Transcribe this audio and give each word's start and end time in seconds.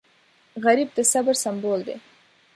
غریب 0.63 0.89
د 0.97 0.99
صبر 1.11 1.35
سمبول 1.43 1.79
دی 1.87 1.95